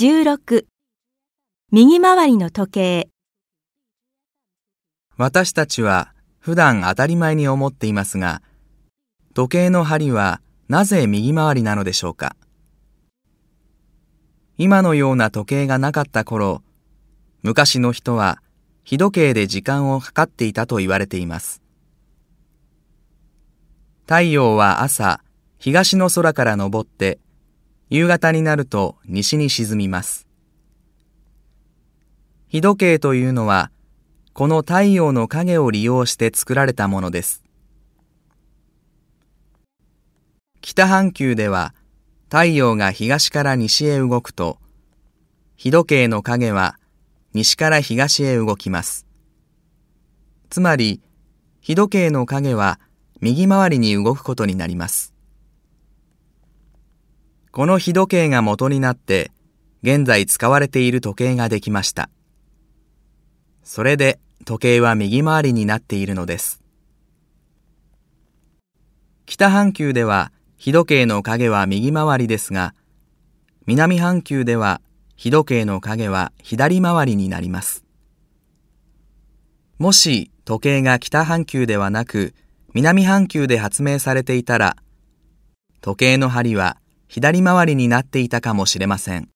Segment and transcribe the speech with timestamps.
[0.00, 0.64] 16
[1.72, 3.08] 右回りの時計。
[5.16, 8.40] 私たちは普段当たり前に思っていますが、
[9.34, 12.36] 時計の針はなぜ右回りなのでしょうか？
[14.56, 16.62] 今のような時計がなかった頃、
[17.42, 18.40] 昔の人は
[18.84, 21.60] 日時計で時間を計っていたと言われています。
[24.02, 25.24] 太陽は朝、
[25.58, 27.18] 東の空から昇って、
[27.90, 30.26] 夕方になると西に沈みます。
[32.48, 33.70] 日時計というのは、
[34.34, 37.42] この太陽の影を利用して作られたものです。
[40.60, 41.74] 北半球では
[42.24, 44.58] 太陽が東から西へ動くと、
[45.56, 46.78] 日時計の影は
[47.32, 49.06] 西から東へ動きます。
[50.50, 51.00] つまり、
[51.60, 52.78] 日時計の影は
[53.20, 55.14] 右回りに動くことになります。
[57.50, 59.32] この日時計が元になって、
[59.82, 62.10] 現在使われている時計ができました。
[63.64, 66.62] それで時計は右回りになっているのです。
[69.26, 72.74] 北半球では日時計の影は右回りですが、
[73.66, 74.80] 南半球では
[75.16, 77.84] 日時計の影は左回りになります。
[79.78, 82.34] もし時計が北半球ではなく
[82.74, 84.76] 南半球で発明されていたら、
[85.80, 89.30] 時計の針は左回りになっていたかもしれません。